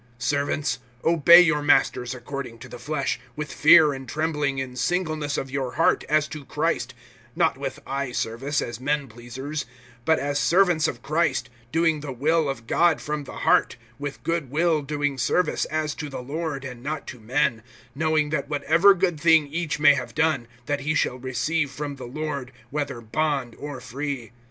(5)Servants, 0.19 0.79
obey 1.05 1.39
your 1.41 1.61
masters 1.61 2.15
according 2.15 2.57
to 2.57 2.67
the 2.67 2.79
flesh, 2.79 3.19
with 3.35 3.53
fear 3.53 3.93
and 3.93 4.09
trembling, 4.09 4.57
in 4.57 4.75
singleness 4.75 5.37
of 5.37 5.51
your 5.51 5.73
heart, 5.73 6.03
as 6.09 6.27
to 6.27 6.43
Christ; 6.43 6.95
(6)not 7.37 7.55
with 7.59 7.79
eye 7.85 8.11
service, 8.11 8.63
as 8.63 8.79
men 8.79 9.07
pleasers; 9.07 9.67
but 10.03 10.17
as 10.17 10.39
servants 10.39 10.87
of 10.87 11.03
Christ, 11.03 11.51
doing 11.71 11.99
the 11.99 12.11
will 12.11 12.49
of 12.49 12.65
God 12.65 12.99
from 12.99 13.25
the 13.25 13.37
heart; 13.45 13.75
(7)with 13.99 14.23
good 14.23 14.49
will 14.49 14.81
doing 14.81 15.19
service, 15.19 15.65
as 15.65 15.93
to 15.93 16.09
the 16.09 16.23
Lord, 16.23 16.65
and 16.65 16.81
not 16.81 17.05
to 17.05 17.19
men; 17.19 17.61
(8)knowing 17.95 18.31
that 18.31 18.49
whatever 18.49 18.95
good 18.95 19.19
thing 19.19 19.45
each 19.45 19.77
may 19.77 19.93
have 19.93 20.15
done, 20.15 20.47
that 20.65 20.83
shall 20.97 21.19
he 21.19 21.25
receive 21.25 21.69
from 21.69 21.97
the 21.97 22.07
Lord, 22.07 22.51
whether 22.71 23.01
bond 23.01 23.53
or 23.59 23.79
free. 23.79 24.31